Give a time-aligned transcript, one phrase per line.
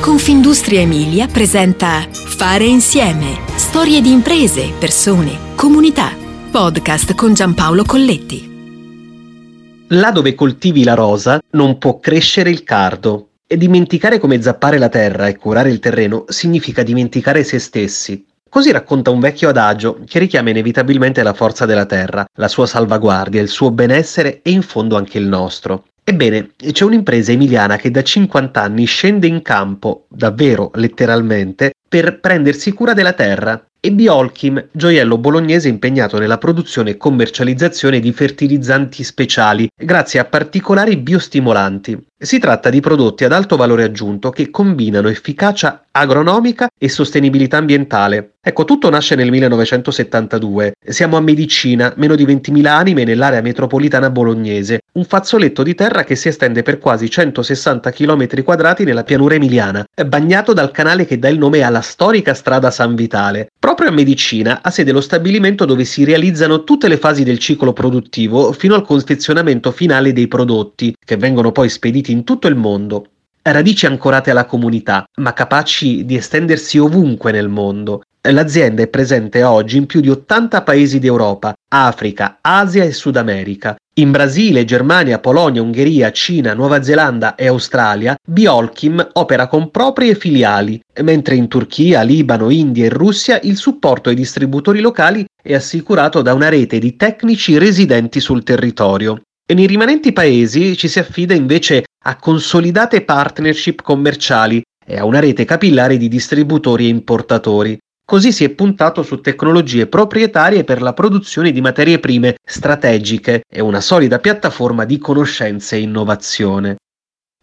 [0.00, 3.38] Confindustria Emilia presenta Fare insieme.
[3.56, 6.16] Storie di imprese, persone, comunità.
[6.50, 9.84] Podcast con Giampaolo Colletti.
[9.88, 13.28] Là dove coltivi la rosa non può crescere il cardo.
[13.46, 18.24] E dimenticare come zappare la terra e curare il terreno significa dimenticare se stessi.
[18.48, 23.42] Così racconta un vecchio adagio che richiama inevitabilmente la forza della terra, la sua salvaguardia,
[23.42, 25.84] il suo benessere e in fondo anche il nostro.
[26.02, 32.72] Ebbene, c'è un'impresa emiliana che da 50 anni scende in campo, davvero letteralmente, per prendersi
[32.72, 33.64] cura della terra.
[33.82, 40.98] E Biolchim, gioiello bolognese impegnato nella produzione e commercializzazione di fertilizzanti speciali, grazie a particolari
[40.98, 41.98] biostimolanti.
[42.22, 48.32] Si tratta di prodotti ad alto valore aggiunto che combinano efficacia agronomica e sostenibilità ambientale.
[48.42, 50.72] Ecco, tutto nasce nel 1972.
[50.86, 56.14] Siamo a Medicina, meno di 20.000 anime nell'area metropolitana bolognese, un fazzoletto di terra che
[56.14, 61.28] si estende per quasi 160 km quadrati nella pianura emiliana, bagnato dal canale che dà
[61.28, 63.48] il nome alla storica strada San Vitale.
[63.70, 67.72] Proprio a Medicina ha sede lo stabilimento dove si realizzano tutte le fasi del ciclo
[67.72, 73.06] produttivo fino al confezionamento finale dei prodotti, che vengono poi spediti in tutto il mondo.
[73.40, 78.02] Radici ancorate alla comunità, ma capaci di estendersi ovunque nel mondo.
[78.22, 83.76] L'azienda è presente oggi in più di 80 paesi d'Europa, Africa, Asia e Sud America.
[84.00, 90.80] In Brasile, Germania, Polonia, Ungheria, Cina, Nuova Zelanda e Australia, Biolchim opera con proprie filiali,
[91.02, 96.32] mentre in Turchia, Libano, India e Russia il supporto ai distributori locali è assicurato da
[96.32, 99.20] una rete di tecnici residenti sul territorio.
[99.46, 105.20] E nei rimanenti paesi ci si affida invece a consolidate partnership commerciali e a una
[105.20, 107.78] rete capillare di distributori e importatori.
[108.10, 113.60] Così si è puntato su tecnologie proprietarie per la produzione di materie prime strategiche e
[113.60, 116.78] una solida piattaforma di conoscenze e innovazione.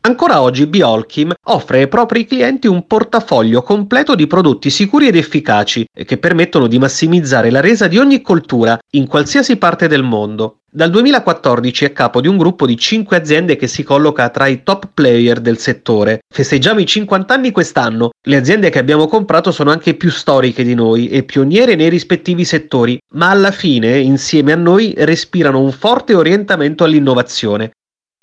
[0.02, 5.86] Ancora oggi Biolchim offre ai propri clienti un portafoglio completo di prodotti sicuri ed efficaci
[6.04, 10.64] che permettono di massimizzare la resa di ogni coltura in qualsiasi parte del mondo.
[10.78, 14.62] Dal 2014 è capo di un gruppo di 5 aziende che si colloca tra i
[14.62, 16.20] top player del settore.
[16.32, 18.12] Festeggiamo i 50 anni quest'anno.
[18.22, 22.46] Le aziende che abbiamo comprato sono anche più storiche di noi e pioniere nei rispettivi
[22.46, 27.72] settori, ma alla fine, insieme a noi, respirano un forte orientamento all'innovazione.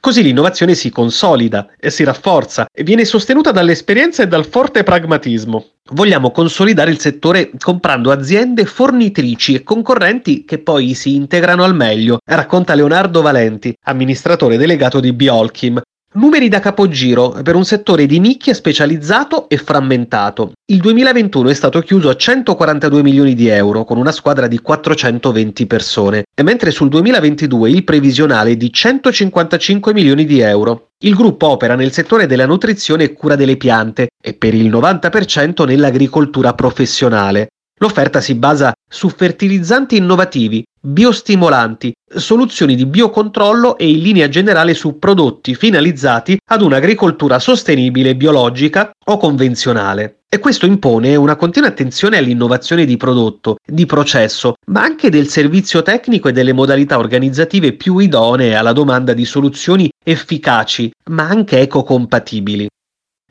[0.04, 5.64] Così l'innovazione si consolida e si rafforza e viene sostenuta dall'esperienza e dal forte pragmatismo.
[5.92, 12.18] Vogliamo consolidare il settore comprando aziende fornitrici e concorrenti che poi si integrano al meglio,
[12.22, 15.80] racconta Leonardo Valenti, amministratore delegato di Biolchim,
[16.16, 20.52] Numeri da capogiro per un settore di nicchia specializzato e frammentato.
[20.66, 25.66] Il 2021 è stato chiuso a 142 milioni di euro con una squadra di 420
[25.66, 30.90] persone, mentre sul 2022 il previsionale è di 155 milioni di euro.
[31.02, 35.66] Il gruppo opera nel settore della nutrizione e cura delle piante e per il 90%
[35.66, 37.48] nell'agricoltura professionale.
[37.78, 44.98] L'offerta si basa su fertilizzanti innovativi, biostimolanti, soluzioni di biocontrollo e in linea generale su
[44.98, 50.18] prodotti finalizzati ad un'agricoltura sostenibile, biologica o convenzionale.
[50.28, 55.80] E questo impone una continua attenzione all'innovazione di prodotto, di processo, ma anche del servizio
[55.82, 62.68] tecnico e delle modalità organizzative più idonee alla domanda di soluzioni efficaci, ma anche ecocompatibili.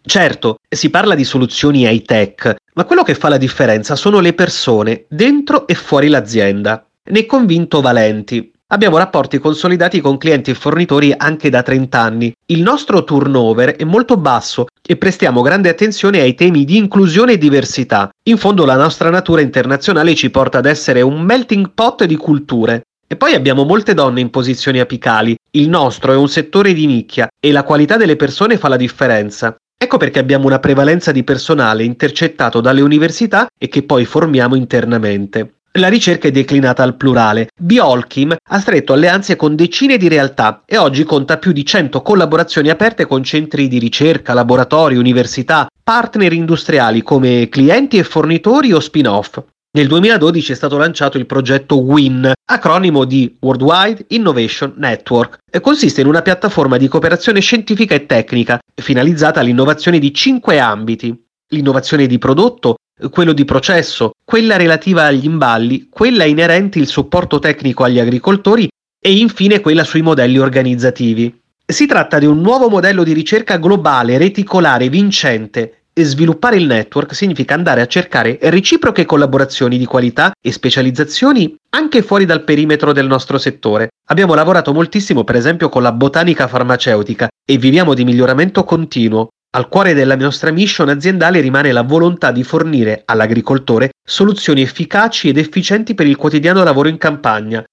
[0.05, 4.33] Certo, si parla di soluzioni high tech, ma quello che fa la differenza sono le
[4.33, 6.85] persone dentro e fuori l'azienda.
[7.05, 8.49] Ne convinto Valenti.
[8.67, 12.33] Abbiamo rapporti consolidati con clienti e fornitori anche da 30 anni.
[12.45, 17.37] Il nostro turnover è molto basso e prestiamo grande attenzione ai temi di inclusione e
[17.37, 18.09] diversità.
[18.29, 22.83] In fondo la nostra natura internazionale ci porta ad essere un melting pot di culture.
[23.05, 25.35] E poi abbiamo molte donne in posizioni apicali.
[25.51, 29.53] Il nostro è un settore di nicchia e la qualità delle persone fa la differenza.
[29.77, 35.55] Ecco perché abbiamo una prevalenza di personale intercettato dalle università e che poi formiamo internamente.
[35.79, 37.47] La ricerca è declinata al plurale.
[37.59, 42.69] Biolchim ha stretto alleanze con decine di realtà e oggi conta più di 100 collaborazioni
[42.69, 49.41] aperte con centri di ricerca, laboratori, università, partner industriali come clienti e fornitori o spin-off.
[49.75, 56.01] Nel 2012 è stato lanciato il progetto WIN, acronimo di Worldwide Innovation Network, e consiste
[56.01, 61.19] in una piattaforma di cooperazione scientifica e tecnica finalizzata all'innovazione di cinque ambiti.
[61.47, 62.75] L'innovazione di prodotto,
[63.09, 68.67] quello di processo, quella relativa agli imballi, quella inerente il supporto tecnico agli agricoltori
[68.99, 71.41] e infine quella sui modelli organizzativi.
[71.65, 77.13] Si tratta di un nuovo modello di ricerca globale, reticolare, vincente, e sviluppare il network
[77.13, 83.05] significa andare a cercare reciproche collaborazioni di qualità e specializzazioni anche fuori dal perimetro del
[83.05, 83.89] nostro settore.
[84.07, 89.29] Abbiamo lavorato moltissimo per esempio con la botanica farmaceutica e viviamo di miglioramento continuo.
[89.55, 95.37] Al cuore della nostra mission aziendale rimane la volontà di fornire all'agricoltore soluzioni efficaci ed
[95.37, 97.63] efficienti per il quotidiano lavoro in campagna.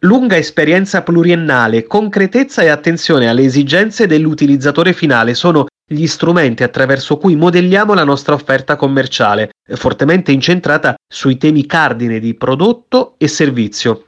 [0.00, 7.36] Lunga esperienza pluriennale, concretezza e attenzione alle esigenze dell'utilizzatore finale sono gli strumenti attraverso cui
[7.36, 14.07] modelliamo la nostra offerta commerciale, fortemente incentrata sui temi cardine di prodotto e servizio.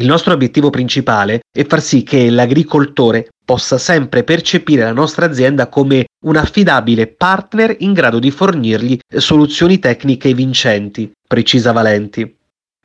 [0.00, 5.66] Il nostro obiettivo principale è far sì che l'agricoltore possa sempre percepire la nostra azienda
[5.66, 12.32] come un affidabile partner in grado di fornirgli soluzioni tecniche vincenti, precisa Valenti.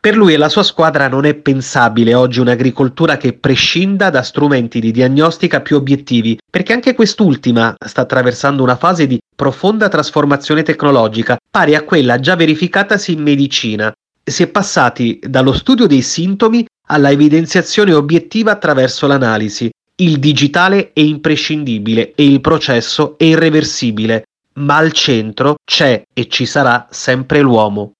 [0.01, 4.79] Per lui e la sua squadra non è pensabile oggi un'agricoltura che prescinda da strumenti
[4.79, 11.37] di diagnostica più obiettivi, perché anche quest'ultima sta attraversando una fase di profonda trasformazione tecnologica,
[11.47, 13.93] pari a quella già verificatasi in medicina.
[14.25, 21.01] Si è passati dallo studio dei sintomi alla evidenziazione obiettiva attraverso l'analisi, il digitale è
[21.01, 24.23] imprescindibile e il processo è irreversibile,
[24.55, 27.93] ma al centro c'è e ci sarà sempre l'uomo.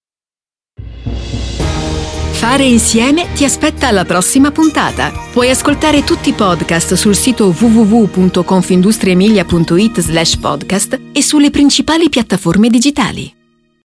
[2.43, 5.13] Fare insieme ti aspetta alla prossima puntata.
[5.31, 13.33] Puoi ascoltare tutti i podcast sul sito www.confindustriemilia.it slash podcast e sulle principali piattaforme digitali.